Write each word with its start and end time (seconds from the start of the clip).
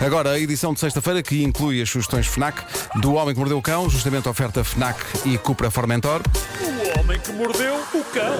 Agora, 0.00 0.30
a 0.30 0.40
edição 0.40 0.72
de 0.72 0.80
sexta-feira 0.80 1.22
que 1.22 1.42
inclui 1.42 1.82
as 1.82 1.90
sugestões 1.90 2.26
FNAC 2.26 2.64
do 3.00 3.12
Homem 3.12 3.34
que 3.34 3.38
Mordeu 3.38 3.58
o 3.58 3.62
Cão, 3.62 3.88
justamente 3.90 4.26
a 4.26 4.30
oferta 4.30 4.64
FNAC 4.64 4.98
e 5.26 5.36
Cupra 5.36 5.70
Formentor. 5.70 6.22
O 6.62 6.98
homem 6.98 7.20
que 7.20 7.30
mordeu 7.32 7.74
o 7.76 8.04
cão. 8.04 8.32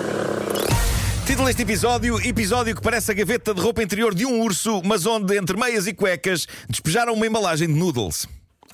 Título 1.27 1.47
deste 1.47 1.61
episódio: 1.61 2.19
Episódio 2.27 2.75
que 2.75 2.81
parece 2.81 3.11
a 3.11 3.15
gaveta 3.15 3.53
de 3.53 3.61
roupa 3.61 3.83
interior 3.83 4.15
de 4.15 4.25
um 4.25 4.41
urso, 4.41 4.81
mas 4.83 5.05
onde, 5.05 5.37
entre 5.37 5.55
meias 5.55 5.87
e 5.87 5.93
cuecas, 5.93 6.49
despejaram 6.67 7.13
uma 7.13 7.27
embalagem 7.27 7.69
de 7.69 7.75
noodles. 7.75 8.27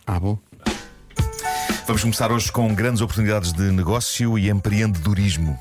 Ah, 0.06 0.20
bom. 0.20 0.38
Vamos 1.88 2.02
começar 2.02 2.30
hoje 2.30 2.52
com 2.52 2.72
grandes 2.72 3.00
oportunidades 3.00 3.52
de 3.52 3.64
negócio 3.64 4.38
e 4.38 4.48
empreendedorismo. 4.48 5.58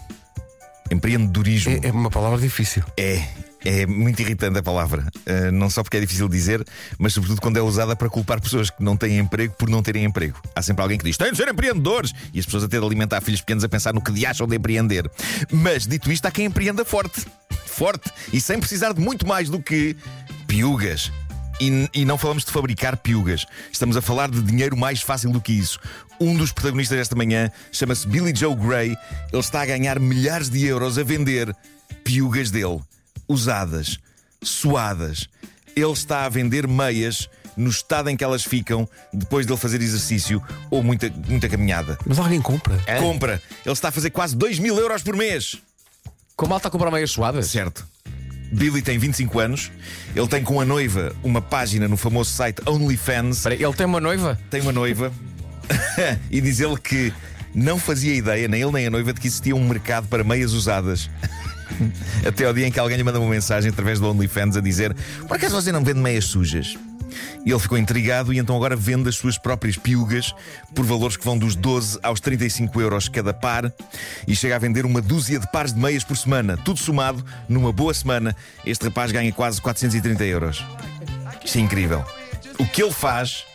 Empreendedorismo. 0.92 1.80
É, 1.84 1.88
é 1.88 1.92
uma 1.92 2.12
palavra 2.12 2.38
difícil. 2.38 2.84
É, 2.96 3.28
é 3.66 3.86
muito 3.86 4.22
irritante 4.22 4.60
a 4.60 4.64
palavra. 4.64 5.08
Uh, 5.28 5.52
não 5.52 5.70
só 5.70 5.84
porque 5.84 5.98
é 5.98 6.00
difícil 6.00 6.30
dizer, 6.30 6.64
mas 7.00 7.14
sobretudo 7.14 7.42
quando 7.42 7.58
é 7.58 7.62
usada 7.62 7.96
para 7.96 8.08
culpar 8.10 8.40
pessoas 8.40 8.70
que 8.70 8.84
não 8.84 8.96
têm 8.96 9.18
emprego 9.18 9.56
por 9.58 9.70
não 9.70 9.82
terem 9.82 10.06
emprego. 10.06 10.40
Há 10.56 10.62
sempre 10.62 10.84
alguém 10.84 10.98
que 10.98 11.04
diz: 11.04 11.18
têm 11.18 11.32
de 11.32 11.38
ser 11.38 11.48
empreendedores! 11.48 12.14
E 12.34 12.40
as 12.40 12.46
pessoas 12.46 12.64
até 12.64 12.80
de 12.80 12.86
alimentar 12.86 13.20
filhos 13.22 13.42
pequenos 13.42 13.64
a 13.64 13.70
pensar 13.70 13.94
no 13.94 14.02
que 14.02 14.12
de 14.12 14.26
acham 14.26 14.48
de 14.48 14.56
empreender. 14.56 15.10
Mas, 15.52 15.88
dito 15.88 16.12
isto, 16.12 16.26
há 16.28 16.32
quem 16.32 16.46
empreenda 16.46 16.86
forte. 16.86 17.26
Forte. 17.66 18.12
E 18.32 18.40
sem 18.40 18.60
precisar 18.60 18.94
de 18.94 19.02
muito 19.02 19.28
mais 19.28 19.50
do 19.50 19.60
que 19.60 19.98
piugas. 20.48 21.12
E, 21.60 21.90
e, 21.94 22.06
não 22.06 22.18
falamos 22.18 22.44
de 22.44 22.52
fabricar 22.52 22.98
piugas. 22.98 23.46
Estamos 23.72 23.96
a 23.96 24.02
falar 24.02 24.30
de 24.30 24.42
dinheiro 24.42 24.76
mais 24.76 25.02
fácil 25.02 25.32
do 25.32 25.40
que 25.40 25.54
isso. 25.54 25.80
Um 26.20 26.36
dos 26.36 26.52
protagonistas 26.52 26.98
desta 26.98 27.16
manhã 27.16 27.50
chama-se 27.72 28.08
Billy 28.08 28.34
Joe 28.36 28.56
Gray. 28.56 28.96
Ele 29.32 29.40
está 29.40 29.62
a 29.62 29.66
ganhar 29.66 30.00
milhares 30.00 30.50
de 30.50 30.66
euros 30.66 30.98
a 30.98 31.04
vender 31.04 31.56
piugas 32.04 32.52
dele, 32.52 32.80
usadas, 33.28 34.00
suadas. 34.42 35.28
Ele 35.76 35.92
está 35.92 36.26
a 36.26 36.30
vender 36.30 36.68
meias 36.68 37.30
no 37.58 37.70
estado 37.70 38.10
em 38.10 38.18
que 38.18 38.24
elas 38.24 38.44
ficam 38.44 38.88
depois 39.14 39.46
de 39.46 39.52
ele 39.52 39.60
fazer 39.60 39.82
exercício 39.82 40.42
ou 40.70 40.84
muita, 40.84 41.10
muita 41.28 41.48
caminhada. 41.48 41.98
Mas 42.06 42.20
alguém 42.20 42.42
compra? 42.42 42.82
É? 42.86 43.00
Compra. 43.00 43.42
Ele 43.66 43.74
está 43.74 43.90
a 43.90 43.92
fazer 43.92 44.10
quase 44.10 44.36
2 44.36 44.60
mil 44.60 44.78
euros 44.78 45.02
por 45.02 45.16
mês. 45.16 45.58
Com 46.36 46.48
malta 46.48 46.68
a 46.68 46.72
comprar 46.72 46.92
meias 46.92 47.12
suadas? 47.12 47.48
Certo. 47.48 47.88
Billy 48.52 48.82
tem 48.82 48.98
25 48.98 49.40
anos. 49.40 49.72
Ele 50.16 50.28
tem 50.28 50.44
com 50.44 50.60
a 50.60 50.66
noiva 50.66 51.16
uma 51.24 51.42
página 51.42 51.88
no 51.88 51.98
famoso 51.98 52.32
site 52.32 52.62
OnlyFans. 52.66 53.38
Espera, 53.38 53.56
ele 53.56 53.74
tem 53.74 53.86
uma 53.86 54.00
noiva? 54.00 54.40
Tem 54.50 54.62
uma 54.62 54.72
noiva. 54.72 55.12
e 56.30 56.40
diz 56.42 56.60
ele 56.60 56.78
que 56.78 57.14
não 57.54 57.80
fazia 57.80 58.14
ideia, 58.14 58.48
nem 58.48 58.62
ele 58.62 58.72
nem 58.72 58.88
a 58.88 58.90
noiva, 58.90 59.14
de 59.14 59.22
que 59.22 59.28
existia 59.28 59.56
um 59.56 59.68
mercado 59.68 60.08
para 60.08 60.24
meias 60.24 60.52
usadas. 60.52 61.10
Até 62.28 62.46
ao 62.46 62.54
dia 62.54 62.68
em 62.68 62.72
que 62.72 62.80
alguém 62.80 62.98
lhe 62.98 63.04
manda 63.04 63.20
uma 63.20 63.30
mensagem 63.30 63.70
através 63.70 64.00
do 64.00 64.10
OnlyFans 64.10 64.58
a 64.58 64.62
dizer: 64.62 64.96
Por 65.28 65.38
acaso 65.38 65.56
você 65.56 65.72
não 65.72 65.84
vende 65.84 66.00
meias 66.00 66.26
sujas? 66.26 66.76
E 67.46 67.52
ele 67.52 67.60
ficou 67.60 67.78
intrigado 67.78 68.34
e 68.34 68.40
então 68.40 68.56
agora 68.56 68.76
vende 68.76 69.08
as 69.08 69.16
suas 69.16 69.38
próprias 69.38 69.78
piugas 69.78 70.34
por 70.74 70.86
valores 70.86 71.16
que 71.16 71.24
vão 71.24 71.38
dos 71.38 71.56
12 71.56 72.00
aos 72.02 72.20
35 72.20 72.82
euros 72.82 73.08
cada 73.08 73.34
par 73.34 73.72
e 74.28 74.36
chega 74.36 74.56
a 74.56 74.60
vender 74.60 74.86
uma 74.86 75.02
dúzia 75.02 75.40
de 75.40 75.50
pares 75.52 75.74
de 75.74 75.80
meias 75.80 76.04
por 76.04 76.18
semana. 76.18 76.58
Tudo 76.58 76.80
somado, 76.80 77.24
numa 77.48 77.72
boa 77.72 77.94
semana, 77.94 78.36
este 78.66 78.86
rapaz 78.86 79.12
ganha 79.12 79.32
quase 79.32 79.62
430 79.62 80.26
euros. 80.26 80.66
Isto 81.44 81.58
é 81.58 81.62
incrível. 81.62 82.04
O 82.58 82.66
que 82.66 82.82
ele 82.82 82.92
faz 82.92 83.46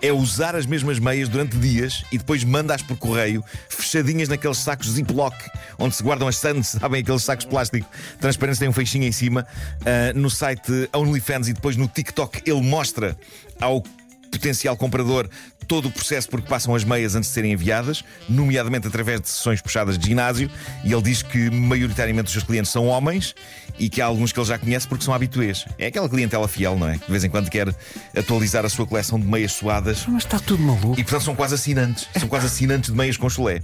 é 0.00 0.12
usar 0.12 0.54
as 0.54 0.66
mesmas 0.66 0.98
meias 0.98 1.28
durante 1.28 1.56
dias 1.56 2.04
e 2.12 2.18
depois 2.18 2.44
manda-as 2.44 2.82
por 2.82 2.96
correio, 2.96 3.44
fechadinhas 3.68 4.28
naqueles 4.28 4.58
sacos 4.58 4.90
Ziploc, 4.90 5.34
onde 5.78 5.94
se 5.94 6.02
guardam 6.02 6.28
as 6.28 6.36
sandes, 6.36 6.68
sabem 6.80 7.00
aqueles 7.00 7.22
sacos 7.22 7.44
de 7.44 7.50
plástico 7.50 7.88
transparentes, 8.20 8.58
tem 8.58 8.68
um 8.68 8.72
feixinho 8.72 9.04
em 9.04 9.12
cima. 9.12 9.46
Uh, 9.80 10.18
no 10.18 10.30
site 10.30 10.88
OnlyFans 10.92 11.48
e 11.48 11.52
depois 11.52 11.76
no 11.76 11.88
TikTok 11.88 12.42
ele 12.46 12.62
mostra 12.62 13.16
ao 13.60 13.82
potencial 14.30 14.76
comprador 14.76 15.28
todo 15.68 15.88
o 15.88 15.92
processo 15.92 16.28
por 16.28 16.40
que 16.40 16.48
passam 16.48 16.74
as 16.74 16.82
meias 16.82 17.14
antes 17.14 17.28
de 17.28 17.34
serem 17.34 17.52
enviadas, 17.52 18.02
nomeadamente 18.28 18.88
através 18.88 19.20
de 19.20 19.28
sessões 19.28 19.60
puxadas 19.60 19.98
de 19.98 20.08
ginásio, 20.08 20.50
e 20.82 20.92
ele 20.92 21.02
diz 21.02 21.22
que 21.22 21.50
maioritariamente 21.50 22.26
os 22.26 22.32
seus 22.32 22.44
clientes 22.44 22.72
são 22.72 22.86
homens 22.86 23.34
e 23.78 23.88
que 23.88 24.00
há 24.00 24.06
alguns 24.06 24.32
que 24.32 24.40
ele 24.40 24.46
já 24.46 24.58
conhece 24.58 24.88
porque 24.88 25.04
são 25.04 25.12
habituês. 25.12 25.66
É 25.78 25.86
aquela 25.86 26.08
clientela 26.08 26.48
fiel, 26.48 26.76
não 26.76 26.88
é? 26.88 26.94
Que 26.94 27.04
de 27.04 27.10
vez 27.10 27.22
em 27.22 27.28
quando 27.28 27.50
quer 27.50 27.68
atualizar 28.16 28.64
a 28.64 28.68
sua 28.68 28.86
coleção 28.86 29.20
de 29.20 29.26
meias 29.26 29.52
suadas. 29.52 30.06
Mas 30.08 30.24
está 30.24 30.38
tudo 30.38 30.62
maluco. 30.62 30.98
E 30.98 31.04
portanto 31.04 31.22
são 31.22 31.36
quase 31.36 31.54
assinantes. 31.54 32.08
São 32.18 32.28
quase 32.28 32.46
assinantes 32.46 32.90
de 32.90 32.96
meias 32.96 33.16
com 33.16 33.28
chulé. 33.28 33.62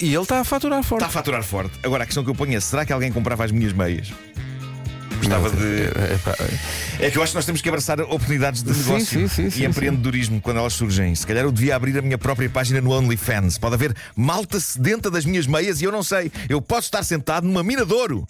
e 0.00 0.06
ele 0.06 0.16
está 0.18 0.40
a 0.40 0.44
faturar 0.44 0.82
forte. 0.82 1.02
Está 1.02 1.06
a 1.06 1.10
faturar 1.12 1.42
forte. 1.42 1.78
Agora 1.82 2.04
a 2.04 2.06
questão 2.06 2.22
que 2.22 2.30
eu 2.30 2.34
ponho 2.34 2.56
é: 2.56 2.60
será 2.60 2.86
que 2.86 2.92
alguém 2.92 3.10
comprava 3.10 3.44
as 3.44 3.50
minhas 3.50 3.72
meias? 3.72 4.12
Gostava 5.18 5.50
de. 5.50 5.88
É, 7.00 7.10
que 7.10 7.18
eu 7.18 7.22
acho 7.22 7.32
que 7.32 7.36
nós 7.36 7.44
temos 7.44 7.60
que 7.60 7.68
abraçar 7.68 8.00
oportunidades 8.00 8.62
de 8.62 8.72
negócio 8.72 9.28
sim, 9.28 9.50
sim, 9.50 9.62
e 9.62 9.66
empreendedorismo 9.66 10.40
quando 10.40 10.58
elas 10.58 10.72
surgem. 10.72 11.14
Se 11.14 11.26
calhar 11.26 11.44
eu 11.44 11.52
devia 11.52 11.76
abrir 11.76 11.98
a 11.98 12.02
minha 12.02 12.18
própria 12.18 12.48
página 12.48 12.80
no 12.80 12.92
OnlyFans. 12.92 13.58
Pode 13.58 13.74
haver 13.74 13.94
malta 14.16 14.58
sedenta 14.60 15.10
das 15.10 15.24
minhas 15.24 15.46
meias 15.46 15.80
e 15.80 15.84
eu 15.84 15.92
não 15.92 16.02
sei. 16.02 16.30
Eu 16.48 16.62
posso 16.62 16.86
estar 16.86 17.02
sentado 17.02 17.46
numa 17.46 17.62
mina 17.62 17.84
de 17.84 17.92
ouro. 17.92 18.26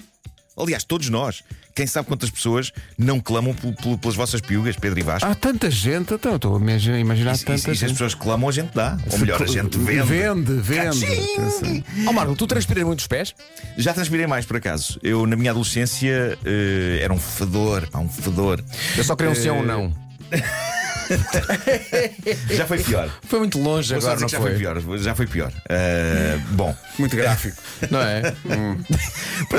Aliás, 0.58 0.84
todos 0.84 1.08
nós. 1.08 1.42
Quem 1.74 1.86
sabe 1.86 2.08
quantas 2.08 2.28
pessoas 2.28 2.72
não 2.98 3.20
clamam 3.20 3.54
pelas 4.00 4.16
vossas 4.16 4.41
piugas, 4.41 4.76
Pedro 4.76 4.98
e 4.98 5.02
Vasco? 5.02 5.28
Há 5.28 5.34
tanta 5.34 5.70
gente, 5.70 6.12
então, 6.12 6.34
estou 6.34 6.56
a 6.56 6.58
imaginar 6.58 7.36
e, 7.36 7.38
tanta 7.38 7.52
e, 7.52 7.54
e, 7.54 7.58
gente. 7.58 7.78
se 7.78 7.84
as 7.84 7.92
pessoas 7.92 8.14
clamam, 8.14 8.48
a 8.48 8.52
gente 8.52 8.74
dá. 8.74 8.98
Ou 9.12 9.19
melhor, 9.19 9.41
a 9.41 9.46
gente 9.46 9.78
vende. 9.78 10.02
Vende, 10.02 10.52
vende. 10.54 11.84
Ó 12.06 12.10
oh, 12.10 12.12
Marco, 12.12 12.34
tu 12.34 12.46
transpiras 12.46 12.84
muitos 12.84 13.06
pés? 13.06 13.34
Já 13.76 13.94
transpirei 13.94 14.26
mais, 14.26 14.44
por 14.44 14.56
acaso. 14.56 14.98
Eu, 15.02 15.26
na 15.26 15.36
minha 15.36 15.52
adolescência, 15.52 16.36
uh, 16.42 17.00
era 17.00 17.12
um 17.12 17.19
fedor, 17.19 17.88
pá, 17.88 18.00
um 18.00 18.08
fedor. 18.08 18.62
Eu 18.96 19.04
só 19.04 19.14
queria 19.14 19.30
um 19.30 19.36
sim 19.36 19.50
ou 19.50 19.58
um 19.58 19.64
não. 19.64 19.94
já 22.50 22.66
foi 22.66 22.78
pior. 22.82 23.10
Foi 23.22 23.38
muito 23.38 23.58
longe 23.58 23.94
Vou 23.94 24.02
agora, 24.02 24.20
não 24.20 24.28
já 24.28 24.38
foi? 24.38 24.50
foi 24.50 24.58
pior. 24.58 24.98
Já 24.98 25.14
foi 25.14 25.26
pior. 25.26 25.52
Uh, 25.52 26.41
bom. 26.52 26.76
Muito 26.98 27.16
gráfico. 27.16 27.56
não 27.91 28.00
é? 28.00 28.34
Hum. 28.46 28.76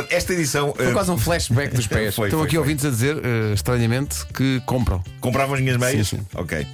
Esta 0.10 0.34
edição. 0.34 0.74
Foi 0.76 0.90
uh, 0.90 0.94
quase 0.94 1.12
um 1.12 1.18
flashback 1.18 1.76
dos 1.76 1.88
pés. 1.88 2.16
Foi, 2.16 2.28
Estão 2.28 2.40
foi, 2.40 2.48
aqui 2.48 2.56
foi. 2.56 2.60
ouvintes 2.60 2.86
a 2.86 2.90
dizer, 2.90 3.16
uh, 3.18 3.54
estranhamente, 3.54 4.26
que 4.28 4.62
compram. 4.66 5.04
Compravam 5.20 5.56
as 5.56 5.62
minhas 5.62 5.78
meias? 5.78 6.08
Sim, 6.08 6.18
sim. 6.18 6.28
Ok. 6.36 6.66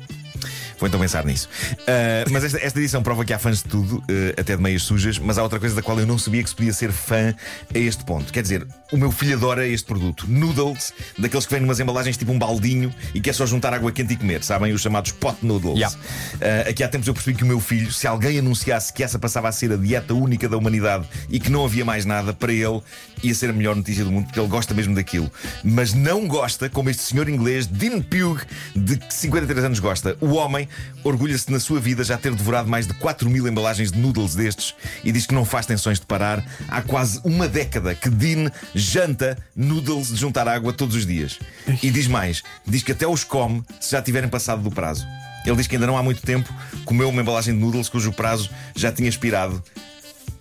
Vou 0.80 0.88
então 0.88 1.00
pensar 1.00 1.26
nisso. 1.26 1.48
Uh, 1.74 2.32
mas 2.32 2.44
esta, 2.44 2.60
esta, 2.60 2.80
edição 2.80 3.02
prova 3.02 3.24
que 3.24 3.34
há 3.34 3.40
fãs 3.40 3.60
de 3.60 3.66
tudo, 3.66 3.98
uh, 3.98 4.04
até 4.38 4.56
de 4.56 4.62
meias 4.62 4.84
sujas, 4.84 5.18
mas 5.18 5.38
há 5.38 5.44
outra 5.44 5.60
coisa 5.60 5.76
da 5.76 5.82
qual 5.82 6.00
eu 6.00 6.06
não 6.06 6.18
sabia 6.18 6.44
que 6.44 6.50
se 6.50 6.56
podia 6.56 6.74
ser 6.74 6.92
fã 6.92 7.34
a 7.74 7.78
este 7.78 8.04
ponto. 8.04 8.32
Quer 8.32 8.42
dizer, 8.42 8.68
o 8.92 8.98
meu 8.98 9.12
filho 9.12 9.36
adora 9.36 9.68
este 9.68 9.86
produto. 9.86 10.26
Noodles, 10.28 10.94
daqueles 11.18 11.46
que 11.46 11.52
vêm 11.52 11.62
numas 11.62 11.80
embalagens 11.80 12.18
tipo 12.18 12.32
um 12.32 12.40
baldinho 12.40 12.94
e 13.14 13.22
que 13.22 13.30
é 13.30 13.34
só 13.34 13.46
juntar 13.46 13.74
água 13.74 13.92
quente 13.92 14.14
e 14.14 14.18
comer, 14.18 14.44
sabem? 14.44 14.74
Os 14.74 14.82
chamados 14.82 15.12
pot 15.12 15.38
noodles. 15.46 15.76
Yeah. 15.76 15.98
Uh, 16.36 16.70
aqui 16.70 16.84
há 16.84 16.88
tempos 16.88 17.08
eu 17.08 17.14
percebi 17.14 17.38
que 17.38 17.44
o 17.44 17.48
meu 17.48 17.60
filho, 17.60 17.92
se 17.92 18.08
alguém 18.08 18.40
anunciasse 18.40 18.92
que 18.92 19.04
essa 19.04 19.18
passava 19.18 19.48
a 19.48 19.52
ser 19.52 19.72
a 19.72 19.78
dieta 19.78 20.14
única 20.14 20.48
da 20.50 20.58
humanidade 20.58 21.08
e 21.30 21.40
que 21.40 21.50
não 21.50 21.66
havia 21.66 21.86
mais 21.86 22.06
nada, 22.06 22.34
para 22.34 22.52
ele 22.52 22.82
ia 23.24 23.34
ser 23.34 23.50
a 23.50 23.54
melhor 23.54 23.76
notícia 23.76 24.04
do 24.04 24.12
mundo, 24.12 24.26
porque 24.26 24.40
ele 24.40 24.48
gosta 24.48 24.74
mesmo 24.74 24.94
daquilo. 24.94 25.32
Mas 25.64 25.94
não 25.94 26.28
gosta, 26.28 26.70
como 26.70 26.90
este 26.90 27.02
senhor 27.04 27.28
inglês, 27.30 27.66
Dean 27.66 28.02
Pugh, 28.02 28.42
de 28.76 29.00
53 29.10 29.66
anos 29.66 29.80
gosta. 29.80 30.18
O 30.22 30.34
homem 30.34 30.65
orgulha-se 31.04 31.52
na 31.52 31.60
sua 31.60 31.80
vida 31.80 32.04
já 32.04 32.18
ter 32.18 32.34
devorado 32.34 32.70
mais 32.70 32.88
de 32.88 32.94
4 32.96 33.30
mil 33.30 33.48
embalagens 33.48 33.92
de 33.92 33.98
noodles 33.98 34.36
destes 34.36 34.76
e 35.04 35.12
diz 35.12 35.26
que 35.26 35.34
não 35.34 35.46
faz 35.46 35.66
tensões 35.66 36.00
de 36.00 36.06
parar. 36.06 36.46
Há 36.68 36.82
quase 36.82 37.20
uma 37.24 37.48
década 37.48 37.96
que 37.96 38.10
Dean 38.10 38.52
janta 38.74 39.38
noodles 39.56 40.10
de 40.10 40.16
juntar 40.16 40.48
água 40.48 40.74
todos 40.74 40.96
os 40.96 41.06
dias. 41.06 41.40
E 41.82 41.90
diz 41.90 42.08
mais: 42.08 42.44
diz 42.66 42.84
que 42.84 42.92
até 42.92 43.08
os 43.08 43.24
come 43.24 43.64
se 43.80 43.92
já 43.92 44.02
tiverem 44.02 44.30
passado 44.30 44.62
do 44.62 44.72
prazo. 44.72 45.06
Ele 45.46 45.56
diz 45.56 45.68
que 45.68 45.76
ainda 45.76 45.88
não 45.88 45.98
há 45.98 46.02
muito 46.02 46.22
tempo 46.22 46.52
comeu 46.86 47.08
uma 47.10 47.22
embalagem 47.22 47.54
de 47.54 47.60
noodles 47.60 47.88
cujo 47.88 48.12
prazo 48.12 48.50
já 48.76 48.92
tinha 48.92 49.08
expirado 49.08 49.64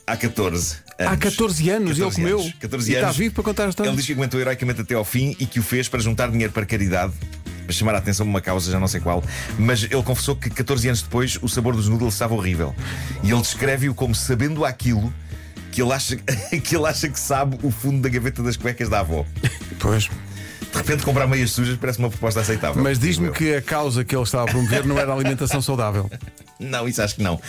há 0.06 0.16
14 0.16 0.76
anos. 0.98 1.12
Há 1.12 1.16
14 1.16 1.70
anos 1.70 1.98
14 1.98 2.02
ele 2.02 2.10
comeu. 2.14 2.40
Anos. 2.40 2.54
14 2.58 2.90
e 2.90 2.96
anos. 2.96 3.08
Está 3.08 3.18
vivo 3.18 3.34
para 3.34 3.44
contar 3.44 3.68
as 3.68 3.74
Ele 3.78 3.96
diz 3.96 4.06
que 4.06 4.12
aguentou 4.12 4.40
heroicamente 4.40 4.80
até 4.80 4.94
ao 4.94 5.04
fim 5.04 5.36
e 5.38 5.46
que 5.46 5.60
o 5.60 5.62
fez 5.62 5.88
para 5.88 6.00
juntar 6.00 6.30
dinheiro 6.30 6.52
para 6.52 6.64
caridade 6.64 7.12
chamar 7.70 7.94
a 7.94 7.98
atenção 7.98 8.25
de 8.26 8.31
uma 8.31 8.40
causa, 8.40 8.70
já 8.70 8.78
não 8.78 8.88
sei 8.88 9.00
qual, 9.00 9.22
mas 9.58 9.84
ele 9.84 10.02
confessou 10.02 10.37
que 10.37 10.50
14 10.50 10.88
anos 10.88 11.02
depois 11.02 11.38
o 11.43 11.49
sabor 11.49 11.75
dos 11.75 11.88
noodles 11.88 12.14
estava 12.14 12.34
horrível. 12.34 12.75
E 13.22 13.31
ele 13.31 13.40
descreve-o 13.40 13.94
como 13.94 14.14
sabendo 14.14 14.64
aquilo 14.64 15.12
que 15.70 15.82
ele, 15.82 15.93
acha, 15.93 16.16
que 16.62 16.76
ele 16.76 16.87
acha 16.87 17.08
que 17.08 17.19
sabe 17.19 17.58
o 17.62 17.70
fundo 17.70 18.00
da 18.02 18.08
gaveta 18.08 18.43
das 18.43 18.56
cuecas 18.56 18.88
da 18.88 19.00
avó. 19.00 19.25
Pois. 19.78 20.08
De 20.75 20.78
repente 20.78 21.05
comprar 21.05 21.26
meias 21.28 21.52
sujas 21.52 21.76
parece 21.76 22.00
uma 22.00 22.11
proposta 22.11 22.40
aceitável. 22.40 22.82
Mas 22.82 22.99
diz-me 22.99 23.31
que 23.31 23.55
a 23.55 23.62
causa 23.62 24.05
que 24.05 24.14
ele 24.14 24.25
estava 24.25 24.44
a 24.44 24.46
promover 24.46 24.84
não 24.84 24.99
era 24.99 25.12
a 25.12 25.14
alimentação 25.14 25.62
saudável. 25.62 26.11
Não, 26.58 26.87
isso 26.87 27.02
acho 27.02 27.16
que 27.16 27.22
não. 27.22 27.34
Uh, 27.34 27.40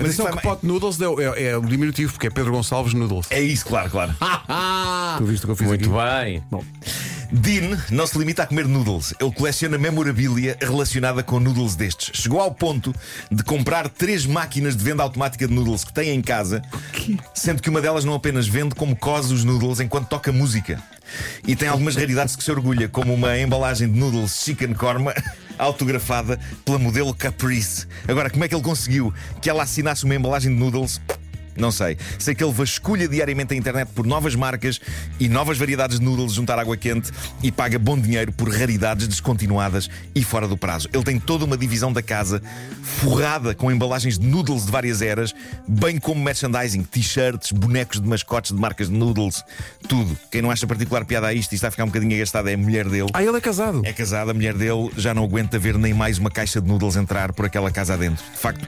mas 0.00 0.12
isso 0.12 0.26
é 0.26 0.30
que 0.30 0.40
Pot 0.40 0.64
Noodles 0.64 0.98
é, 1.00 1.48
é, 1.48 1.56
o 1.56 1.62
diminutivo, 1.62 2.12
porque 2.12 2.28
é 2.28 2.30
Pedro 2.30 2.52
Gonçalves 2.52 2.94
Noodles. 2.94 3.26
É 3.28 3.40
isso, 3.40 3.66
claro, 3.66 3.90
claro. 3.90 4.14
tu 5.18 5.24
viste 5.24 5.42
o 5.42 5.46
que 5.46 5.52
eu 5.52 5.56
fiz 5.56 5.66
Muito 5.66 5.96
aqui? 5.96 6.24
bem. 6.24 6.42
Bom. 6.48 6.64
Dean 7.32 7.78
não 7.90 8.06
se 8.06 8.18
limita 8.18 8.42
a 8.42 8.46
comer 8.46 8.66
noodles. 8.66 9.14
Ele 9.20 9.30
coleciona 9.30 9.78
memorabilia 9.78 10.56
relacionada 10.60 11.22
com 11.22 11.38
noodles 11.38 11.76
destes. 11.76 12.10
Chegou 12.20 12.40
ao 12.40 12.52
ponto 12.52 12.94
de 13.30 13.42
comprar 13.44 13.88
três 13.88 14.26
máquinas 14.26 14.76
de 14.76 14.82
venda 14.82 15.02
automática 15.02 15.46
de 15.46 15.54
noodles 15.54 15.84
que 15.84 15.92
tem 15.92 16.10
em 16.10 16.20
casa, 16.20 16.60
sendo 17.32 17.62
que 17.62 17.70
uma 17.70 17.80
delas 17.80 18.04
não 18.04 18.14
apenas 18.14 18.48
vende, 18.48 18.74
como 18.74 18.96
cose 18.96 19.32
os 19.32 19.44
noodles 19.44 19.78
enquanto 19.78 20.08
toca 20.08 20.32
música. 20.32 20.82
E 21.46 21.54
tem 21.54 21.68
algumas 21.68 21.94
raridades 21.96 22.34
que 22.34 22.42
se 22.42 22.50
orgulha, 22.50 22.88
como 22.88 23.14
uma 23.14 23.38
embalagem 23.38 23.90
de 23.90 23.98
noodles 23.98 24.42
chicken 24.44 24.74
korma 24.74 25.14
autografada 25.58 26.38
pela 26.64 26.78
modelo 26.78 27.14
Caprice. 27.14 27.86
Agora, 28.08 28.28
como 28.28 28.44
é 28.44 28.48
que 28.48 28.54
ele 28.54 28.62
conseguiu 28.62 29.14
que 29.40 29.48
ela 29.48 29.62
assinasse 29.62 30.04
uma 30.04 30.14
embalagem 30.14 30.52
de 30.52 30.58
noodles? 30.58 31.00
Não 31.56 31.70
sei. 31.70 31.96
Sei 32.18 32.34
que 32.34 32.42
ele 32.42 32.52
vasculha 32.52 33.08
diariamente 33.08 33.54
a 33.54 33.56
internet 33.56 33.88
por 33.94 34.06
novas 34.06 34.34
marcas 34.34 34.80
e 35.18 35.28
novas 35.28 35.58
variedades 35.58 35.98
de 35.98 36.04
noodles 36.04 36.32
juntar 36.32 36.58
água 36.58 36.76
quente 36.76 37.10
e 37.42 37.50
paga 37.50 37.78
bom 37.78 37.98
dinheiro 37.98 38.32
por 38.32 38.48
raridades 38.48 39.06
descontinuadas 39.06 39.88
e 40.14 40.22
fora 40.22 40.46
do 40.46 40.56
prazo. 40.56 40.88
Ele 40.92 41.04
tem 41.04 41.18
toda 41.18 41.44
uma 41.44 41.56
divisão 41.56 41.92
da 41.92 42.02
casa 42.02 42.42
forrada 42.82 43.54
com 43.54 43.70
embalagens 43.70 44.18
de 44.18 44.26
noodles 44.26 44.66
de 44.66 44.72
várias 44.72 45.02
eras, 45.02 45.34
bem 45.66 45.98
como 45.98 46.22
merchandising, 46.22 46.82
t-shirts, 46.82 47.52
bonecos 47.52 48.00
de 48.00 48.08
mascotes 48.08 48.52
de 48.52 48.60
marcas 48.60 48.88
de 48.88 48.94
noodles, 48.94 49.42
tudo. 49.88 50.16
Quem 50.30 50.42
não 50.42 50.50
acha 50.50 50.66
particular 50.66 51.04
piada 51.04 51.26
a 51.26 51.34
isto 51.34 51.52
e 51.52 51.54
está 51.54 51.68
a 51.68 51.70
ficar 51.70 51.84
um 51.84 51.88
bocadinho 51.88 52.14
agastado 52.14 52.48
é 52.48 52.54
a 52.54 52.58
mulher 52.58 52.88
dele. 52.88 53.08
Ah, 53.12 53.22
ele 53.22 53.36
é 53.36 53.40
casado. 53.40 53.82
É 53.84 53.92
casado, 53.92 54.30
a 54.30 54.34
mulher 54.34 54.54
dele 54.54 54.90
já 54.96 55.12
não 55.14 55.24
aguenta 55.24 55.58
ver 55.58 55.76
nem 55.76 55.92
mais 55.92 56.18
uma 56.18 56.30
caixa 56.30 56.60
de 56.60 56.68
noodles 56.68 56.96
entrar 56.96 57.32
por 57.32 57.44
aquela 57.44 57.70
casa 57.70 57.94
adentro. 57.94 58.24
De 58.32 58.38
facto, 58.38 58.66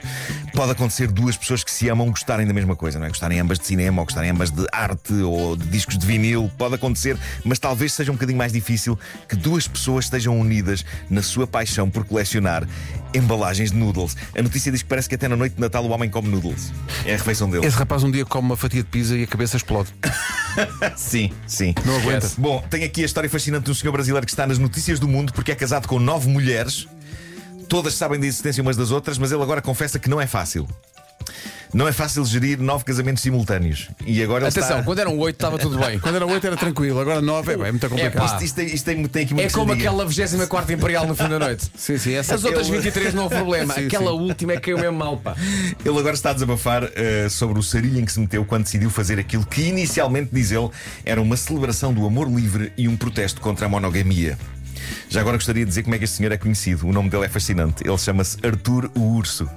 pode 0.53 0.71
acontecer 0.71 1.07
duas 1.07 1.37
pessoas 1.37 1.63
que 1.63 1.71
se 1.71 1.89
amam 1.89 2.09
gostarem 2.09 2.45
da 2.45 2.53
mesma 2.53 2.75
coisa, 2.75 2.82
não 2.95 3.05
é? 3.05 3.09
Gostarem 3.09 3.39
ambas 3.39 3.59
de 3.59 3.65
cinema 3.65 4.01
ou 4.01 4.05
gostarem 4.05 4.29
ambas 4.29 4.51
de 4.51 4.65
arte 4.71 5.13
ou 5.13 5.55
de 5.55 5.67
discos 5.67 5.97
de 5.97 6.05
vinil. 6.05 6.51
Pode 6.57 6.75
acontecer, 6.75 7.17
mas 7.43 7.59
talvez 7.59 7.93
seja 7.93 8.11
um 8.11 8.15
bocadinho 8.15 8.37
mais 8.37 8.51
difícil 8.51 8.97
que 9.27 9.35
duas 9.35 9.67
pessoas 9.67 10.05
estejam 10.05 10.39
unidas 10.39 10.85
na 11.09 11.21
sua 11.21 11.47
paixão 11.47 11.89
por 11.89 12.05
colecionar 12.05 12.67
embalagens 13.13 13.71
de 13.71 13.77
noodles. 13.77 14.15
A 14.37 14.41
notícia 14.41 14.71
diz 14.71 14.81
que 14.81 14.89
parece 14.89 15.07
que 15.07 15.15
até 15.15 15.27
na 15.27 15.35
noite 15.35 15.55
de 15.55 15.61
Natal 15.61 15.85
o 15.85 15.89
homem 15.89 16.09
come 16.09 16.27
noodles. 16.29 16.71
É 17.05 17.13
a 17.13 17.17
refeição 17.17 17.49
dele. 17.49 17.65
Esse 17.65 17.77
rapaz 17.77 18.03
um 18.03 18.11
dia 18.11 18.25
come 18.25 18.47
uma 18.47 18.57
fatia 18.57 18.81
de 18.81 18.89
pizza 18.89 19.15
e 19.15 19.23
a 19.23 19.27
cabeça 19.27 19.57
explode. 19.57 19.89
Sim, 20.95 21.31
sim. 21.47 21.73
Não 21.83 21.97
aguenta. 21.97 22.29
Bom, 22.37 22.63
tem 22.69 22.83
aqui 22.83 23.01
a 23.01 23.05
história 23.05 23.27
fascinante 23.27 23.65
de 23.65 23.71
um 23.71 23.73
senhor 23.73 23.91
brasileiro 23.91 24.23
que 24.23 24.31
está 24.31 24.45
nas 24.45 24.59
notícias 24.59 24.99
do 24.99 25.07
mundo 25.07 25.33
porque 25.33 25.51
é 25.51 25.55
casado 25.55 25.87
com 25.87 25.99
nove 25.99 26.29
mulheres. 26.29 26.87
Todas 27.67 27.95
sabem 27.95 28.19
da 28.19 28.27
existência 28.27 28.61
umas 28.61 28.77
das 28.77 28.91
outras, 28.91 29.17
mas 29.17 29.31
ele 29.31 29.41
agora 29.41 29.61
confessa 29.61 29.97
que 29.97 30.09
não 30.09 30.21
é 30.21 30.27
fácil. 30.27 30.67
Não 31.73 31.87
é 31.87 31.91
fácil 31.91 32.23
gerir 32.25 32.59
nove 32.59 32.83
casamentos 32.85 33.23
simultâneos. 33.23 33.89
E 34.05 34.21
agora 34.21 34.47
Atenção, 34.47 34.69
está... 34.69 34.83
quando 34.83 34.99
eram 34.99 35.17
oito 35.17 35.35
estava 35.35 35.57
tudo 35.57 35.79
bem. 35.79 35.99
Quando 35.99 36.15
era 36.15 36.25
8 36.25 36.45
era 36.47 36.55
tranquilo, 36.55 36.99
agora 36.99 37.19
9 37.21 37.51
é, 37.51 37.53
é 37.53 37.71
muito 37.71 37.89
complicado. 37.89 38.13
pá. 38.13 38.25
Isto, 38.25 38.43
isto, 38.43 38.55
tem, 38.55 38.65
isto 38.67 38.85
tem, 38.85 39.05
tem 39.07 39.23
aqui 39.23 39.33
muito 39.33 39.47
É 39.47 39.51
como 39.51 39.71
aquela 39.73 40.05
24 40.05 40.73
Imperial 40.73 41.07
no 41.07 41.15
fim 41.15 41.27
da 41.27 41.39
noite. 41.39 41.71
Sim, 41.75 41.97
sim, 41.97 42.13
essa 42.13 42.35
As 42.35 42.43
outras 42.43 42.67
Ele- 42.67 42.77
23 42.77 43.13
não 43.13 43.23
houve 43.23 43.35
problema. 43.35 43.73
Sim, 43.75 43.87
Aquela 43.87 44.11
sim. 44.11 44.17
última 44.19 44.53
é 44.53 44.55
que 44.55 44.61
caiu 44.63 44.77
mesmo 44.77 44.97
mal, 44.97 45.17
pá. 45.17 45.35
Ele 45.83 45.97
agora 45.97 46.13
está 46.13 46.29
a 46.29 46.33
desabafar 46.33 46.89
eh, 46.95 47.27
sobre 47.29 47.57
o 47.59 47.63
sarilho 47.63 47.99
em 47.99 48.05
que 48.05 48.11
se 48.11 48.19
meteu 48.19 48.45
quando 48.45 48.63
decidiu 48.63 48.89
fazer 48.89 49.17
aquilo 49.19 49.45
que 49.45 49.61
inicialmente, 49.63 50.29
diz 50.31 50.51
ele, 50.51 50.69
era 51.03 51.21
uma 51.21 51.35
celebração 51.37 51.93
do 51.93 52.05
amor 52.05 52.29
livre 52.29 52.71
e 52.77 52.87
um 52.87 52.95
protesto 52.95 53.41
contra 53.41 53.65
a 53.65 53.69
monogamia. 53.69 54.37
Já 55.09 55.21
agora 55.21 55.37
gostaria 55.37 55.63
de 55.63 55.69
dizer 55.69 55.83
como 55.83 55.95
é 55.95 55.97
que 55.97 56.03
este 56.03 56.17
senhor 56.17 56.31
é 56.31 56.37
conhecido. 56.37 56.87
O 56.87 56.91
nome 56.93 57.09
dele 57.09 57.25
é 57.25 57.29
fascinante. 57.29 57.87
Ele 57.87 57.97
chama-se 57.97 58.37
Arthur 58.45 58.91
o 58.95 59.15
Urso. 59.15 59.49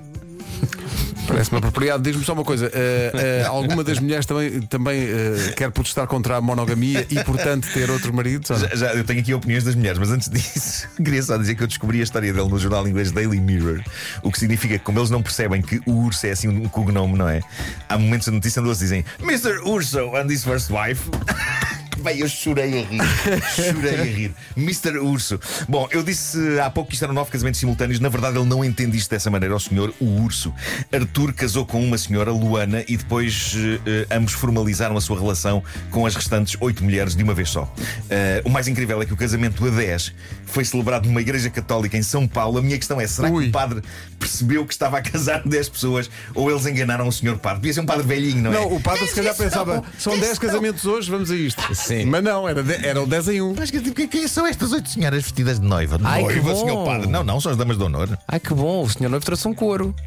Parece-me 1.27 1.59
apropriado. 1.59 2.03
Diz-me 2.03 2.25
só 2.25 2.33
uma 2.33 2.45
coisa: 2.45 2.71
eh, 2.73 3.11
eh, 3.15 3.45
alguma 3.47 3.83
das 3.85 3.99
mulheres 3.99 4.25
também, 4.27 4.61
também 4.63 5.03
eh, 5.03 5.53
quer 5.57 5.71
protestar 5.71 6.07
contra 6.07 6.37
a 6.37 6.41
monogamia 6.41 7.07
e, 7.11 7.23
portanto, 7.25 7.69
ter 7.73 7.91
outros 7.91 8.11
maridos? 8.13 8.51
ou 8.51 8.59
não? 8.59 8.69
Já, 8.69 8.75
já- 8.75 8.95
eu 8.95 9.05
tenho 9.05 9.21
aqui 9.21 9.35
opiniões 9.35 9.65
das 9.65 9.75
mulheres, 9.75 9.99
mas 9.99 10.11
antes 10.11 10.29
disso, 10.31 10.89
queria 10.97 11.23
só 11.23 11.37
dizer 11.37 11.55
que 11.55 11.63
eu 11.63 11.67
descobri 11.67 12.01
a 12.01 12.03
história 12.05 12.33
dele 12.33 12.49
no 12.49 12.59
jornal 12.59 12.87
inglês 12.87 13.11
Daily 13.13 13.41
Mirror. 13.41 13.81
O 14.23 14.31
que 14.31 14.39
significa 14.39 14.79
que, 14.79 14.85
como 14.85 14.99
eles 14.99 15.11
não 15.11 15.23
percebem 15.23 15.61
que 15.63 15.81
o 15.87 15.93
urso 15.93 16.27
é 16.27 16.31
assim 16.31 16.49
um 16.49 16.69
cognome, 16.69 17.17
não 17.19 17.29
é? 17.29 17.41
Há 17.89 17.99
momentos 17.99 18.27
da 18.29 18.33
notícia 18.33 18.61
onde 18.61 18.69
eles 18.71 18.79
dizem 18.79 19.05
Mr. 19.21 19.59
Urso 19.65 20.15
and 20.17 20.27
his 20.31 20.45
first 20.45 20.71
wife. 20.71 21.03
Bem, 22.03 22.19
eu 22.21 22.29
chorei 22.29 22.81
a 22.81 22.85
rir. 22.85 23.01
Chorei 23.55 24.01
a 24.01 24.05
rir. 24.05 24.35
Mr. 24.57 24.99
Urso. 24.99 25.41
Bom, 25.69 25.89
eu 25.91 26.03
disse 26.03 26.39
há 26.61 26.71
pouco 26.71 26.89
que 26.89 26.95
isto 26.95 27.05
eram 27.05 27.15
nove 27.15 27.31
casamentos 27.31 27.59
simultâneos. 27.59 28.01
Na 28.01 28.09
verdade, 28.09 28.37
ele 28.39 28.47
não 28.47 28.65
entende 28.65 28.97
isto 28.97 29.11
dessa 29.11 29.31
maneira. 29.31 29.55
O 29.55 29.61
senhor, 29.61 29.93
o 30.01 30.23
Urso. 30.23 30.53
Arthur 30.93 31.33
casou 31.33 31.65
com 31.65 31.83
uma 31.83 31.99
senhora, 31.99 32.31
Luana, 32.31 32.85
e 32.87 32.97
depois 32.97 33.55
eh, 33.87 34.07
ambos 34.11 34.33
formalizaram 34.35 34.97
a 34.97 35.01
sua 35.01 35.19
relação 35.19 35.63
com 35.91 36.07
as 36.07 36.15
restantes 36.15 36.57
oito 36.61 36.85
mulheres 36.85 37.17
de 37.17 37.23
uma 37.23 37.35
vez 37.35 37.51
só. 37.51 37.73
Eh, 38.11 38.43
o 38.45 38.51
mais 38.51 38.69
incrível 38.69 39.01
é 39.01 39.07
que 39.07 39.13
o 39.13 39.17
casamento 39.17 39.65
a 39.67 39.71
10 39.71 40.13
foi 40.45 40.65
celebrado 40.65 41.09
numa 41.09 41.21
igreja 41.21 41.51
católica 41.51 41.97
em 41.97 42.03
São 42.03 42.29
Paulo. 42.29 42.59
A 42.59 42.63
minha 42.63 42.77
questão 42.77 43.01
é: 43.01 43.07
será 43.07 43.31
Ui. 43.31 43.45
que 43.45 43.49
o 43.49 43.53
padre 43.53 43.83
percebeu 44.19 44.65
que 44.67 44.73
estava 44.73 44.99
a 44.99 45.03
casar 45.03 45.43
10 45.47 45.69
pessoas 45.71 46.11
ou 46.35 46.51
eles 46.51 46.67
enganaram 46.67 47.09
o 47.09 47.13
senhor 47.13 47.39
padre? 47.39 47.61
Devia 47.61 47.75
ser 47.75 47.81
um 47.81 47.87
padre 47.87 48.07
velhinho, 48.07 48.43
não 48.43 48.51
é? 48.53 48.55
Não, 48.55 48.75
o 48.75 48.81
padre 48.81 49.07
se 49.07 49.15
calhar 49.15 49.35
pensava: 49.35 49.83
são 49.99 50.19
10 50.19 50.39
casamentos 50.39 50.85
hoje, 50.85 51.11
vamos 51.11 51.31
a 51.31 51.37
isto. 51.37 51.75
Sim. 51.87 52.05
Mas 52.07 52.23
não, 52.23 52.49
era, 52.49 52.63
de, 52.63 52.85
era 52.85 53.01
o 53.01 53.07
10 53.07 53.29
em 53.29 53.43
1. 53.43 53.55
Mas 53.57 53.71
que, 53.71 53.81
tipo, 53.81 54.09
quem 54.09 54.27
são 54.27 54.45
estas 54.45 54.73
oito 54.73 54.91
senhoras 54.91 55.23
vestidas 55.23 55.61
de 55.61 55.67
noiva? 55.67 55.99
Ai, 56.03 56.25
que 56.25 56.35
noiva, 56.35 56.51
bom. 56.51 56.61
senhor 56.61 56.85
padre. 56.85 57.07
Não, 57.07 57.23
não, 57.23 57.41
são 57.41 57.53
as 57.53 57.59
damas 57.59 57.79
de 57.79 57.85
honor. 57.85 58.19
Ai 58.27 58.41
que 58.41 58.53
bom, 58.53 58.83
o 58.83 58.91
senhor 58.91 59.09
noivo 59.09 59.25
trouxe 59.25 59.47
um 59.47 59.55
couro. 59.55 59.95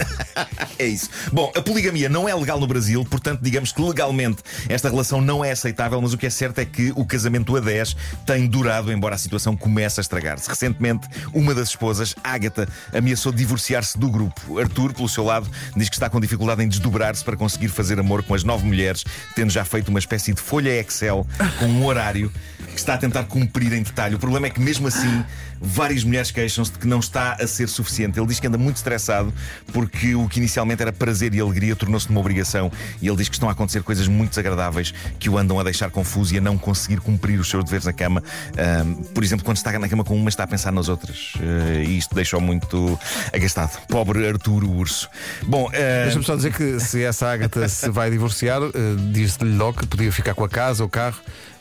É 0.78 0.86
isso. 0.86 1.10
Bom, 1.34 1.52
a 1.56 1.62
poligamia 1.62 2.08
não 2.08 2.28
é 2.28 2.34
legal 2.34 2.58
no 2.58 2.66
Brasil, 2.66 3.04
portanto, 3.04 3.42
digamos 3.42 3.74
que 3.74 3.82
legalmente 3.82 4.42
esta 4.70 4.90
relação 4.90 5.20
não 5.20 5.44
é 5.44 5.52
aceitável, 5.52 6.02
mas 6.02 6.14
o 6.14 6.18
que 6.18 6.26
é 6.26 6.30
certo 6.30 6.60
é 6.60 6.66
que 6.66 6.94
o 6.96 7.06
casamento 7.06 7.56
a 7.58 7.60
10 7.60 7.98
tem 8.26 8.48
durado, 8.48 8.90
embora 8.90 9.16
a 9.16 9.18
situação 9.18 9.58
comece 9.58 10.00
a 10.00 10.02
estragar-se. 10.02 10.48
Recentemente, 10.48 11.06
uma 11.34 11.54
das 11.54 11.70
esposas, 11.70 12.16
Ágata, 12.24 12.68
ameaçou 12.94 13.34
divorciar-se 13.34 13.98
do 14.00 14.10
grupo. 14.10 14.58
Arthur, 14.58 14.94
pelo 14.94 15.10
seu 15.10 15.26
lado, 15.26 15.50
diz 15.76 15.90
que 15.90 15.96
está 15.96 16.10
com 16.10 16.20
dificuldade 16.20 16.64
em 16.64 16.70
desdobrar-se 16.70 17.26
para 17.26 17.36
conseguir 17.36 17.68
fazer 17.68 18.00
amor 18.00 18.24
com 18.24 18.34
as 18.34 18.46
nove 18.46 18.66
mulheres, 18.66 19.04
tendo 19.36 19.50
já 19.50 19.66
feito 19.66 19.90
uma 19.90 20.00
espécie 20.00 20.34
de 20.34 20.42
folha 20.42 20.70
Excel 20.80 21.28
com 21.60 21.69
um 21.70 21.86
horário 21.86 22.32
que 22.68 22.80
está 22.80 22.94
a 22.94 22.98
tentar 22.98 23.24
cumprir 23.24 23.74
em 23.74 23.84
detalhe. 23.84 24.16
O 24.16 24.20
problema 24.20 24.48
é 24.48 24.50
que, 24.50 24.60
mesmo 24.60 24.88
assim, 24.88 25.24
várias 25.60 26.04
mulheres 26.04 26.32
queixam-se 26.32 26.72
de 26.72 26.80
que 26.80 26.88
não 26.88 27.00
está 27.00 27.34
a 27.34 27.48
ser 27.48 27.68
suficiente. 27.68 28.20
Ele 28.20 28.28
diz 28.28 28.40
que 28.40 28.48
anda 28.48 28.58
muito 28.58 28.78
estressado 28.78 29.34
porque 29.74 30.16
o 30.16 30.28
que 30.28 30.40
inicialmente 30.40 30.82
era 30.82 30.92
prazer 30.92 31.34
e 31.34 31.40
alegria 31.40 31.76
tornou-se 31.76 32.10
uma 32.10 32.20
obrigação. 32.20 32.72
E 33.02 33.08
ele 33.08 33.18
diz 33.18 33.28
que 33.28 33.36
estão 33.36 33.50
a 33.50 33.52
acontecer 33.52 33.84
coisas 33.84 34.08
muito 34.08 34.30
desagradáveis 34.30 34.94
que 35.20 35.30
o 35.30 35.38
andam 35.38 35.60
a 35.60 35.64
deixar 35.64 35.90
confuso 35.90 36.34
e 36.34 36.38
a 36.38 36.42
não 36.42 36.58
conseguir 36.58 37.00
cumprir 37.02 37.40
os 37.40 37.50
seus 37.50 37.64
deveres 37.64 37.86
na 37.86 37.94
cama. 37.94 38.24
Ahm, 38.58 39.04
por 39.14 39.24
exemplo, 39.24 39.44
quando 39.44 39.58
está 39.58 39.78
na 39.78 39.90
cama 39.90 40.04
com 40.04 40.16
uma, 40.16 40.30
está 40.30 40.44
a 40.44 40.48
pensar 40.48 40.72
nas 40.72 40.88
outras. 40.88 41.34
Ah, 41.40 41.84
e 41.84 41.98
isto 41.98 42.16
deixa-o 42.16 42.42
muito 42.42 43.00
agastado. 43.34 43.78
Pobre 43.88 44.28
Arturo 44.28 44.70
Urso. 44.70 45.10
Bom, 45.44 45.70
ah, 45.74 46.04
Deixa-me 46.04 46.26
só 46.26 46.36
dizer 46.36 46.54
que 46.54 46.80
se 46.80 47.04
essa 47.04 47.28
Ágata 47.28 47.68
se 47.68 47.90
vai 47.90 48.10
divorciar, 48.10 48.62
eh, 48.62 48.70
diz-lhe 49.12 49.56
logo 49.56 49.80
que 49.80 49.88
podia 49.88 50.12
ficar 50.12 50.34
com 50.34 50.44
a 50.44 50.50
casa 50.50 50.84
ou 50.84 50.88
o 50.88 50.90
carro, 50.90 51.20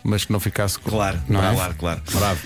mas 0.09 0.25
que 0.25 0.33
não 0.33 0.41
ficasse. 0.41 0.79
Claro, 0.79 1.19
Não 1.29 1.45
é? 1.45 1.55
claro, 1.55 1.75
claro. 1.79 2.03
Bravo. 2.13 2.41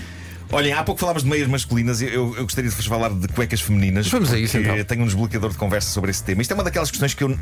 Olhem, 0.51 0.71
há 0.71 0.83
pouco 0.83 1.01
falámos 1.01 1.23
de 1.23 1.29
meias 1.29 1.47
masculinas 1.47 1.99
e 1.99 2.05
eu, 2.05 2.35
eu 2.37 2.43
gostaria 2.43 2.69
de 2.69 2.75
vos 2.75 2.85
falar 2.85 3.09
de 3.09 3.27
cuecas 3.29 3.59
femininas. 3.59 4.07
Vamos 4.09 4.31
a 4.31 4.37
isso, 4.37 4.55
então. 4.59 4.83
Tenho 4.83 5.01
um 5.01 5.05
desbloqueador 5.05 5.49
de 5.49 5.57
conversa 5.57 5.89
sobre 5.89 6.11
esse 6.11 6.23
tema. 6.23 6.43
Isto 6.43 6.51
é 6.51 6.53
uma 6.53 6.63
daquelas 6.63 6.91
questões 6.91 7.15
que 7.15 7.23
eu, 7.23 7.35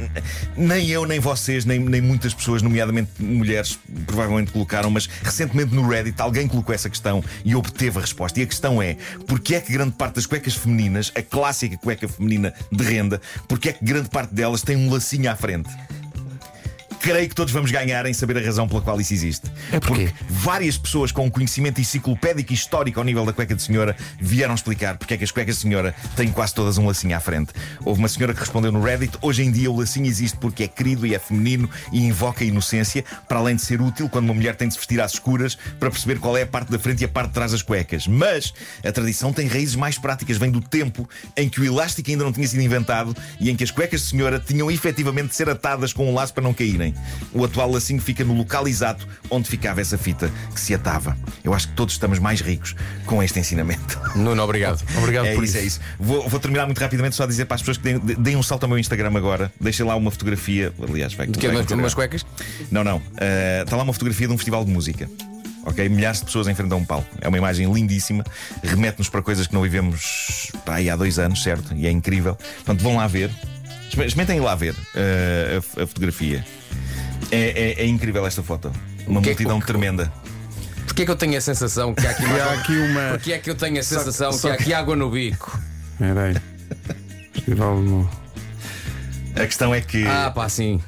nem 0.56 0.88
eu, 0.90 1.06
nem 1.06 1.20
vocês, 1.20 1.66
nem, 1.66 1.78
nem 1.78 2.00
muitas 2.00 2.34
pessoas, 2.34 2.62
nomeadamente 2.62 3.12
mulheres, 3.20 3.78
provavelmente 4.08 4.54
colocaram, 4.54 4.90
mas 4.90 5.10
recentemente 5.24 5.76
no 5.76 5.86
Reddit 5.86 6.22
alguém 6.22 6.48
colocou 6.48 6.74
essa 6.74 6.90
questão 6.90 7.22
e 7.44 7.54
obteve 7.54 7.98
a 7.98 8.02
resposta. 8.02 8.40
E 8.40 8.44
a 8.44 8.48
questão 8.48 8.82
é: 8.82 8.96
porquê 9.28 9.56
é 9.56 9.60
que 9.60 9.74
grande 9.74 9.92
parte 9.92 10.16
das 10.16 10.26
cuecas 10.26 10.54
femininas, 10.56 11.12
a 11.14 11.22
clássica 11.22 11.76
cueca 11.78 12.08
feminina 12.08 12.54
de 12.72 12.84
renda, 12.84 13.20
porquê 13.46 13.70
é 13.70 13.74
que 13.74 13.84
grande 13.84 14.08
parte 14.10 14.34
delas 14.34 14.62
tem 14.62 14.78
um 14.78 14.90
lacinho 14.90 15.30
à 15.30 15.36
frente? 15.36 15.70
Creio 17.02 17.28
que 17.28 17.34
todos 17.34 17.52
vamos 17.52 17.72
ganhar 17.72 18.06
em 18.06 18.14
saber 18.14 18.38
a 18.38 18.42
razão 18.42 18.68
pela 18.68 18.80
qual 18.80 19.02
isso 19.02 19.12
existe. 19.12 19.52
É 19.72 19.80
porquê? 19.80 20.14
Porque 20.16 20.24
várias 20.30 20.78
pessoas 20.78 21.12
com 21.12 21.26
um 21.26 21.30
conhecimento 21.32 21.82
enciclopédico 21.82 22.52
e 22.52 22.56
histórico 22.56 23.00
ao 23.00 23.04
nível 23.04 23.26
da 23.26 23.34
cueca 23.34 23.56
de 23.56 23.62
senhora 23.62 23.96
vieram 24.20 24.54
explicar 24.54 24.98
porque 24.98 25.16
é 25.16 25.18
que 25.18 25.24
as 25.24 25.32
cuecas 25.32 25.56
de 25.56 25.62
senhora 25.62 25.96
têm 26.16 26.32
quase 26.32 26.54
todas 26.54 26.78
um 26.78 26.86
lacinho 26.86 27.18
à 27.18 27.20
frente. 27.20 27.54
Houve 27.84 28.00
uma 28.00 28.08
senhora 28.08 28.34
que 28.36 28.40
respondeu 28.40 28.72
no 28.72 28.82
Reddit: 28.82 29.18
hoje 29.20 29.42
em 29.44 29.52
dia 29.52 29.72
o 29.72 29.78
lacinho 29.78 30.06
existe 30.06 30.38
porque 30.38 30.64
é 30.64 30.68
querido 30.68 31.08
e 31.08 31.16
é 31.16 31.20
feminino 31.20 31.68
e 31.92 32.06
invoca 32.06 32.44
a 32.44 32.48
inocência, 32.48 33.04
para 33.28 33.40
além 33.40 33.56
de 33.56 33.64
ser 33.64 33.82
útil 33.82 34.08
quando 34.08 34.26
uma 34.26 34.36
mulher 34.36 34.56
tem 34.56 34.68
de 34.68 34.76
se 34.76 34.80
vestir 34.80 35.02
às 35.02 35.14
escuras 35.14 35.58
para 35.80 35.90
perceber 35.90 36.20
qual 36.20 36.38
é 36.38 36.44
a 36.44 36.48
parte 36.48 36.72
da 36.72 36.78
frente 36.78 37.02
e 37.02 37.06
a 37.06 37.10
parte 37.10 37.30
de 37.30 37.34
trás 37.34 37.52
das 37.52 37.64
cuecas. 37.64 38.06
Mas 38.06 38.54
a 38.86 38.92
tradição 38.92 39.34
tem 39.34 39.48
raízes 39.48 39.76
mais 39.76 39.98
práticas, 39.98 40.38
vem 40.38 40.52
do 40.52 40.62
tempo 40.62 41.10
em 41.36 41.50
que 41.50 41.60
o 41.60 41.66
elástico 41.66 42.12
ainda 42.12 42.24
não 42.24 42.32
tinha 42.32 42.48
sido 42.48 42.62
inventado 42.62 43.16
e 43.40 43.50
em 43.50 43.56
que 43.56 43.64
as 43.64 43.72
cuecas 43.72 44.02
de 44.02 44.08
senhora 44.08 44.40
tinham 44.40 44.70
efetivamente 44.70 45.30
de 45.30 45.36
ser 45.36 45.50
atadas 45.50 45.94
com 45.94 46.08
um 46.08 46.14
laço 46.14 46.34
para 46.34 46.44
não 46.44 46.54
caírem. 46.54 46.91
O 47.34 47.44
atual 47.46 47.72
lacinho 47.72 48.02
fica 48.02 48.24
no 48.24 48.34
local 48.34 48.68
exato 48.68 49.08
onde 49.30 49.48
ficava 49.50 49.80
essa 49.82 49.98
fita 49.98 50.32
que 50.54 50.60
se 50.60 50.74
atava. 50.74 51.18
Eu 51.44 51.54
acho 51.54 51.68
que 51.70 51.74
todos 51.74 51.94
estamos 51.94 52.20
mais 52.20 52.42
ricos 52.42 52.76
com 53.06 53.22
este 53.24 53.40
ensinamento. 53.40 54.00
Nuno, 54.16 54.42
obrigado. 54.44 54.82
Obrigado 54.98 55.26
É 55.28 55.34
por 55.36 55.44
isso, 55.44 55.58
isso. 55.58 55.64
é 55.64 55.68
isso. 55.68 55.80
Vou, 56.00 56.28
vou 56.30 56.40
terminar 56.40 56.66
muito 56.66 56.80
rapidamente 56.80 57.16
só 57.16 57.24
a 57.24 57.28
dizer 57.28 57.46
para 57.46 57.56
as 57.56 57.62
pessoas 57.62 57.78
que 57.78 57.84
deem, 57.84 58.00
deem 58.00 58.36
um 58.36 58.44
salto 58.44 58.64
ao 58.64 58.70
meu 58.70 58.78
Instagram 58.78 59.12
agora. 59.16 59.52
Deixem 59.60 59.86
lá 59.86 59.96
uma 59.96 60.12
fotografia. 60.12 60.74
Aliás, 60.88 61.14
vai 61.14 61.28
que 61.28 61.46
é 61.46 61.50
umas, 61.76 61.94
cuecas? 61.94 62.26
Não, 62.70 62.84
não. 62.84 62.98
Uh, 62.98 63.64
está 63.64 63.76
lá 63.76 63.84
uma 63.84 63.94
fotografia 63.94 64.28
de 64.28 64.34
um 64.34 64.38
festival 64.38 64.64
de 64.66 64.72
música. 64.72 65.10
Ok? 65.66 65.88
Milhares 65.90 66.20
de 66.20 66.26
pessoas 66.26 66.48
em 66.48 66.56
frente 66.56 66.72
a 66.74 66.76
um 66.76 66.84
palco. 66.84 67.08
É 67.22 67.28
uma 67.28 67.38
imagem 67.38 67.72
lindíssima. 67.72 68.24
Remete-nos 68.64 69.10
para 69.10 69.22
coisas 69.22 69.46
que 69.48 69.54
não 69.54 69.62
vivemos 69.62 70.52
para 70.66 70.76
aí 70.76 70.90
há 70.90 70.96
dois 70.96 71.20
anos, 71.20 71.44
certo? 71.44 71.74
E 71.76 71.86
é 71.86 71.92
incrível. 71.92 72.36
Portanto, 72.36 72.82
vão 72.82 72.98
lá 72.98 73.06
ver. 73.08 73.30
Exper- 73.88 74.08
Experimentem 74.08 74.40
lá 74.40 74.56
ver 74.56 74.74
uh, 74.74 75.80
a, 75.80 75.84
a 75.84 75.88
fotografia. 75.88 76.44
É, 77.32 77.80
é- 77.80 77.82
é 77.84 77.86
incrível 77.88 78.26
esta 78.28 78.44
foto. 78.44 78.72
Uma 79.08 79.22
que 79.22 79.30
é- 79.30 79.32
multidão 79.32 79.60
que- 79.60 79.66
tremenda. 79.68 80.12
Porquê 80.86 81.04
é 81.04 81.06
que 81.06 81.12
eu 81.12 81.16
tenho 81.16 81.38
a 81.38 81.42
sensação 81.42 81.94
que 81.94 82.06
há 82.06 82.12
aqui 82.12 82.24
E 82.24 82.40
há 82.42 82.52
aqui 82.54 82.78
uma. 82.78 83.10
Porquê 83.12 83.34
é 83.34 83.38
que 83.40 83.50
eu 83.50 83.56
tenho 83.56 83.80
a 83.80 83.84
sensação 83.84 84.32
só 84.34 84.50
que 84.50 84.54
há 84.54 84.58
que- 84.58 84.64
aqui 84.64 84.74
água 84.74 84.96
no 84.96 85.10
bico? 85.10 85.58
Espera 85.94 86.24
aí. 86.24 86.36
Festival 87.34 87.78
no- 87.80 88.10
A 89.36 89.46
questão 89.46 89.74
é 89.74 89.80
que. 89.82 90.06
Ah, 90.06 90.30
pá, 90.36 90.50
sim. 90.50 90.82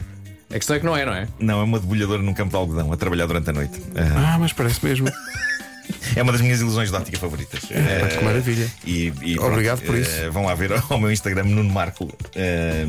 A 0.50 0.56
questão 0.56 0.76
é 0.76 0.80
que 0.80 0.86
não 0.86 0.96
é, 0.96 1.06
não 1.06 1.14
é? 1.14 1.28
Não, 1.40 1.60
é 1.62 1.64
uma 1.64 1.80
debulhadora 1.80 2.22
num 2.22 2.34
campo 2.34 2.50
de 2.52 2.56
algodão 2.58 2.92
a 2.92 2.98
trabalhar 2.98 3.26
durante 3.26 3.50
a 3.50 3.54
noite. 3.54 3.82
Ah, 3.96 4.34
Ah, 4.36 4.38
mas 4.40 4.52
parece 4.54 4.84
mesmo. 4.86 5.08
É 6.16 6.22
uma 6.22 6.32
das 6.32 6.42
minhas 6.42 6.62
ilusões 6.62 6.90
de 6.90 6.96
óptica 6.96 7.18
favoritas. 7.18 7.62
pá, 7.62 7.68
que 8.08 8.18
Ah, 8.18 8.22
maravilha. 8.22 8.70
E, 8.86 9.14
e 9.22 9.40
Obrigado 9.40 9.82
por 9.82 9.96
ah, 9.96 10.00
isso. 10.00 10.32
Vão 10.32 10.46
lá 10.46 10.54
ver 10.56 10.72
ao 10.90 11.00
meu 11.00 11.12
Instagram, 11.12 11.44
Nuno 11.46 11.70
Marco. 11.70 12.08
Ah, 12.36 12.86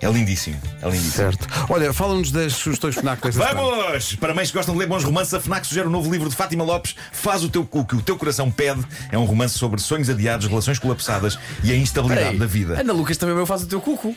é 0.00 0.10
lindíssimo. 0.10 0.60
É 0.82 0.86
lindíssimo. 0.86 1.12
Certo. 1.12 1.46
Olha, 1.68 1.92
fala-nos 1.92 2.30
das 2.30 2.52
sugestões 2.54 2.94
FNAC 2.94 3.22
desta 3.22 3.46
semana. 3.46 3.68
Vamos! 3.68 4.14
Para 4.16 4.34
mães 4.34 4.50
que 4.50 4.56
gostam 4.56 4.74
de 4.74 4.80
ler 4.80 4.86
bons 4.88 5.04
romances, 5.04 5.34
a 5.34 5.40
FNAC 5.40 5.66
sugere 5.66 5.86
o 5.86 5.90
novo 5.90 6.10
livro 6.10 6.28
de 6.28 6.36
Fátima 6.36 6.64
Lopes, 6.64 6.94
Faz 7.12 7.42
o 7.44 7.48
teu 7.48 7.64
cu 7.64 7.84
que 7.84 7.96
o 7.96 8.02
teu 8.02 8.16
coração 8.16 8.50
pede. 8.50 8.84
É 9.10 9.18
um 9.18 9.24
romance 9.24 9.58
sobre 9.58 9.80
sonhos 9.80 10.08
adiados, 10.10 10.46
relações 10.46 10.78
colapsadas 10.78 11.38
e 11.62 11.72
a 11.72 11.76
instabilidade 11.76 12.26
Peraí, 12.26 12.38
da 12.38 12.46
vida. 12.46 12.80
Ana 12.80 12.92
Lucas 12.92 13.16
também 13.16 13.36
eu 13.36 13.46
faz 13.46 13.62
o 13.62 13.66
teu 13.66 13.80
cuco. 13.80 14.14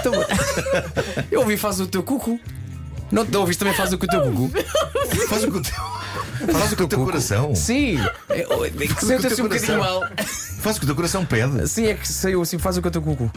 Então, 0.00 0.12
eu 1.30 1.40
ouvi 1.40 1.56
faz 1.56 1.80
o 1.80 1.86
teu 1.86 2.02
cuco. 2.02 2.38
Não 3.10 3.24
te 3.24 3.36
ouviste 3.36 3.60
também 3.60 3.74
faz 3.74 3.92
o 3.92 3.98
que 3.98 4.06
o 4.06 4.08
teu 4.08 4.20
cuco? 4.22 4.50
Faz 5.28 5.44
o 5.44 5.50
que 5.50 5.58
o 5.58 5.62
teu, 5.62 5.74
faz 6.52 6.72
o 6.72 6.76
que 6.76 6.82
o 6.82 6.88
teu 6.88 7.04
coração. 7.04 7.54
Sim. 7.54 7.98
É, 8.28 8.40
é 8.40 8.86
que 8.86 9.04
senta-se 9.04 9.40
um 9.40 9.44
bocadinho 9.44 9.78
mal. 9.78 10.02
Faz 10.60 10.76
o 10.76 10.80
que 10.80 10.84
o 10.84 10.88
teu 10.88 10.96
coração 10.96 11.24
pede. 11.24 11.68
Sim, 11.68 11.86
é 11.86 11.94
que 11.94 12.08
saiu 12.08 12.42
assim, 12.42 12.58
faz 12.58 12.76
o 12.76 12.82
que 12.82 12.88
o 12.88 12.90
teu 12.90 13.02
cuco. 13.02 13.30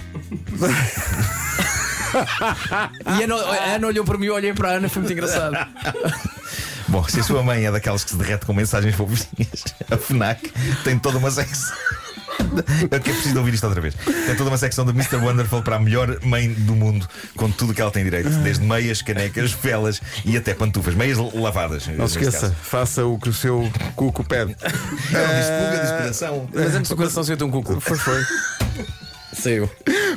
e 3.06 3.22
a 3.22 3.24
Ana, 3.24 3.36
a 3.36 3.76
Ana 3.76 3.88
olhou 3.88 4.04
para 4.04 4.18
mim, 4.18 4.26
eu 4.28 4.34
olhei 4.34 4.54
para 4.54 4.70
a 4.70 4.72
Ana, 4.74 4.90
foi 4.90 5.02
muito 5.02 5.14
engraçado. 5.14 5.56
Bom, 6.90 7.04
se 7.08 7.20
a 7.20 7.24
sua 7.24 7.44
mãe 7.44 7.66
é 7.66 7.72
daquelas 7.72 8.04
que 8.04 8.10
se 8.10 8.18
derrete 8.18 8.48
com 8.48 8.54
mensagens 8.54 8.96
fofinhas, 8.96 9.64
a 9.92 9.98
FNAC 9.98 10.52
tem 10.84 10.98
toda 10.98 11.20
uma 11.20 11.30
secção. 11.30 11.76
Eu 12.90 13.00
que 13.00 13.10
é 13.10 13.14
preciso 13.14 13.38
ouvir 13.38 13.54
isto 13.54 13.66
outra 13.66 13.82
vez. 13.82 13.96
Tem 13.96 14.36
toda 14.36 14.50
uma 14.50 14.58
secção 14.58 14.86
de 14.86 14.92
Mr. 14.92 15.18
Wonderful 15.18 15.62
para 15.62 15.76
a 15.76 15.80
melhor 15.80 16.20
mãe 16.24 16.52
do 16.52 16.76
mundo, 16.76 17.08
com 17.36 17.50
tudo 17.52 17.72
o 17.72 17.76
que 17.76 17.82
ela 17.82 17.92
tem 17.92 18.04
direito, 18.04 18.30
desde 18.30 18.64
meias, 18.64 19.02
canecas, 19.02 19.52
velas 19.52 20.02
e 20.26 20.38
até 20.38 20.54
pantufas, 20.54 20.96
meias 20.96 21.18
lavadas. 21.18 21.88
Não 21.88 22.08
se 22.08 22.18
esqueça, 22.20 22.56
faça 22.62 23.06
o 23.06 23.18
que 23.20 23.30
o 23.30 23.34
seu 23.34 23.70
cuco 23.96 24.24
pede. 24.24 24.56
Não, 24.62 25.36
diz 25.36 25.48
pulga, 25.50 25.98
coração. 26.02 26.50
Mas 26.54 26.76
antes 26.76 26.90
do 26.90 26.96
coração 26.96 27.24
saiu 27.24 27.46
um 27.46 27.52
cuco. 27.52 27.80
Foi, 27.80 27.98
foi. 27.98 28.24
Saiu. 29.40 29.70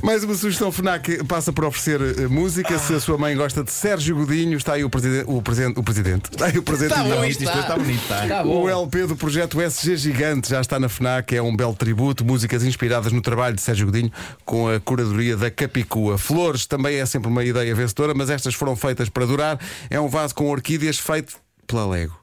Mais 0.03 0.25
uma 0.25 0.35
sugestão 0.35 0.73
FNAC 0.73 1.23
passa 1.25 1.53
por 1.53 1.65
oferecer 1.65 2.01
eh, 2.19 2.27
música. 2.27 2.77
Se 2.79 2.95
a 2.95 3.01
sua 3.01 3.17
mãe 3.17 3.37
gosta 3.37 3.63
de 3.63 3.71
Sérgio 3.71 4.17
Godinho, 4.17 4.57
está 4.57 4.75
aí 4.75 4.85
o, 4.85 4.91
preside 4.91 5.25
o, 5.27 5.41
presente, 5.41 5.79
o 5.79 5.83
presidente. 5.83 6.31
Está 6.31 6.47
aí 6.47 6.59
o 6.59 6.63
presente. 6.63 6.91
Tá 6.91 7.05
bom, 7.05 7.25
Isto, 7.25 7.45
isto 7.45 7.59
está 7.59 7.77
bonito, 7.77 8.03
está. 8.03 8.27
Tá 8.27 8.43
bom. 8.43 8.63
O 8.65 8.69
LP 8.69 9.07
do 9.07 9.17
projeto 9.17 9.61
SG 9.61 9.97
Gigante 9.97 10.51
já 10.51 10.61
está 10.61 10.81
na 10.81 10.89
FNAC, 10.89 11.37
é 11.37 11.43
um 11.43 11.55
belo 11.55 11.75
tributo, 11.75 12.25
músicas 12.25 12.65
inspiradas 12.65 13.13
no 13.13 13.23
trabalho 13.23 13.55
de 13.55 13.63
Sérgio 13.63 13.87
Godinho 13.87 14.11
com 14.45 14.69
a 14.69 14.81
curadoria 14.81 15.37
da 15.37 15.51
Capicua. 15.51 16.19
Flores 16.19 16.67
também 16.67 16.97
é 16.97 17.07
sempre 17.07 17.29
uma 17.29 17.45
ideia 17.45 17.75
vencedora, 17.75 18.13
mas 18.15 18.29
estas 18.29 18.55
foram 18.55 18.75
feitas 18.75 19.09
para 19.09 19.25
durar. 19.25 19.61
É 19.89 20.01
um 20.01 20.09
vaso 20.09 20.35
com 20.35 20.51
orquídeas 20.51 20.99
feito 20.99 21.37
pela 21.67 21.87
Lego. 21.87 22.22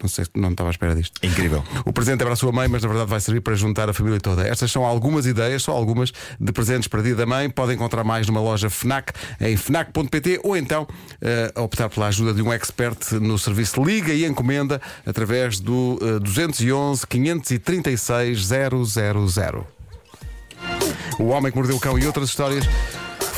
Não 0.00 0.08
sei 0.08 0.24
se 0.24 0.30
não 0.36 0.50
estava 0.50 0.70
à 0.70 0.72
espera 0.72 0.94
disto. 0.94 1.18
Incrível. 1.22 1.64
O 1.84 1.92
presente 1.92 2.20
é 2.20 2.24
para 2.24 2.32
a 2.32 2.36
sua 2.36 2.52
mãe, 2.52 2.68
mas 2.68 2.82
na 2.82 2.88
verdade 2.88 3.10
vai 3.10 3.20
servir 3.20 3.40
para 3.40 3.54
juntar 3.54 3.88
a 3.88 3.92
família 3.92 4.20
toda. 4.20 4.46
Estas 4.46 4.70
são 4.70 4.84
algumas 4.84 5.26
ideias, 5.26 5.62
só 5.62 5.72
algumas, 5.72 6.12
de 6.38 6.52
presentes 6.52 6.88
para 6.88 7.02
dia 7.02 7.14
da 7.14 7.26
mãe. 7.26 7.50
Podem 7.50 7.76
encontrar 7.76 8.04
mais 8.04 8.26
numa 8.26 8.40
loja 8.40 8.70
FNAC 8.70 9.12
em 9.40 9.56
FNAC.pt 9.56 10.40
ou 10.42 10.56
então 10.56 10.86
eh, 11.20 11.52
optar 11.56 11.88
pela 11.88 12.06
ajuda 12.06 12.32
de 12.32 12.42
um 12.42 12.52
expert 12.52 13.12
no 13.20 13.38
serviço 13.38 13.82
Liga 13.82 14.12
e 14.12 14.24
Encomenda 14.24 14.80
através 15.06 15.60
do 15.60 15.98
eh, 16.00 16.18
211 16.20 17.06
536 17.06 18.46
000. 18.46 19.66
O 21.18 21.24
Homem 21.28 21.50
que 21.50 21.58
Mordeu 21.58 21.76
o 21.76 21.80
Cão 21.80 21.98
e 21.98 22.06
outras 22.06 22.28
histórias 22.28 22.64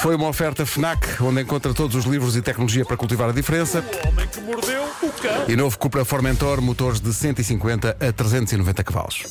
foi 0.00 0.16
uma 0.16 0.28
oferta 0.28 0.64
FNAC, 0.64 1.23
onde 1.23 1.42
encontra 1.42 1.75
todos 1.75 1.95
os 1.95 2.07
livros 2.07 2.35
e 2.35 2.40
tecnologia 2.40 2.87
para 2.87 2.97
cultivar 2.97 3.28
a 3.28 3.33
diferença. 3.33 3.85
O 4.02 4.09
homem 4.09 4.26
que 4.28 4.40
mordeu 4.40 4.83
o 5.02 5.12
cão. 5.12 5.45
E 5.47 5.54
novo 5.54 5.78
Cupra 5.78 6.07
Formentor, 6.07 6.62
motores 6.62 7.00
de 7.00 7.12
150 7.12 7.90
a 8.00 8.12
390 8.12 8.83
cavalos. 8.83 9.25